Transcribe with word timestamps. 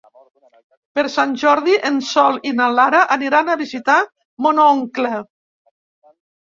Per 0.99 1.03
Sant 1.15 1.35
Jordi 1.41 1.75
en 1.91 2.01
Sol 2.13 2.41
i 2.53 2.55
na 2.63 2.71
Lara 2.81 3.05
aniran 3.19 3.53
a 3.53 3.59
visitar 3.63 4.01
mon 4.47 4.67
oncle. 4.71 5.15